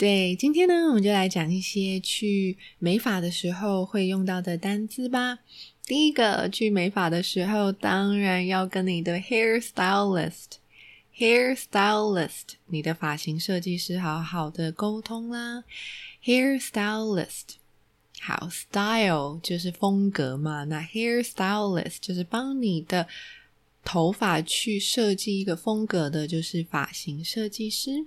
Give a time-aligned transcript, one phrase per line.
[0.00, 5.40] 对，今天呢，我们就来讲一些去美发的时候会用到的单词吧。
[5.84, 15.64] 第一个，去美发的时候，当然要跟你的 hair stylist，hair stylist，你的发型设计师好好的沟通啦。
[16.24, 17.56] hair stylist，
[18.22, 23.06] 好，style 就是风格嘛，那 hair stylist 就是帮你的
[23.84, 28.06] 头发去设计一个风格的，就是发型设计师。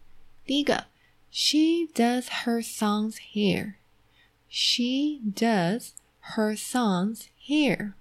[0.45, 0.87] 第一个
[1.31, 3.75] ，She does her son's hair。
[4.51, 5.91] She does
[6.35, 7.93] her son's hair.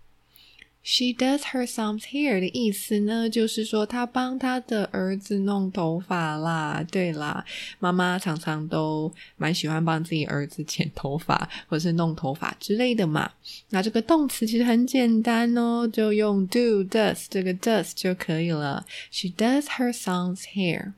[0.81, 6.83] She does her son's hair 的意思呢，就是说她帮她的儿子弄头发啦。
[6.89, 7.45] 对啦，
[7.77, 13.29] 妈妈常常都蛮喜欢帮自己儿子剪头发或是弄头发之类的嘛。
[13.69, 18.87] 那这个动词其实很简单哦，就用 do does 这个 does 就可以了。
[19.11, 20.93] She does her son's hair.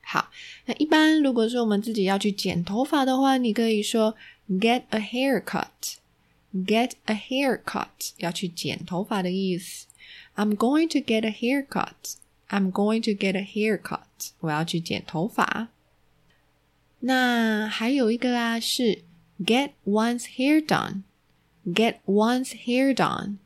[0.00, 0.30] 好，
[0.66, 4.14] 那一般如果说我们自己要去剪头发的话，你可以说。
[4.49, 5.97] Get a haircut.
[6.53, 9.85] Get a haircut 要去剪头发的意思。
[10.35, 12.15] I'm going to get a haircut.
[12.49, 14.31] I'm going to get a haircut.
[14.39, 15.69] 我要去剪头发。
[17.01, 19.03] 那还有一个啊，是
[19.39, 21.03] get one's hair done.
[21.65, 23.37] Get one's hair done.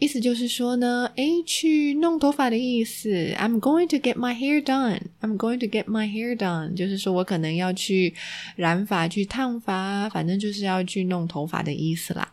[0.00, 3.34] 意思就是说呢，诶，去弄头发的意思。
[3.38, 5.02] I'm going to get my hair done.
[5.20, 6.74] I'm going to get my hair done.
[6.74, 8.14] 就是说我可能要去
[8.56, 12.32] 染发、去烫发，反正就是要去弄头发的意思啦。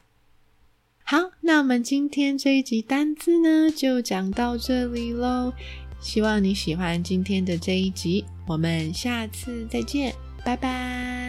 [1.03, 5.53] 好，那我们今天这一集单字呢，就讲到这里喽。
[5.99, 10.13] 希望你喜欢今天的这一集，我们下次再见，
[10.45, 11.26] 拜拜。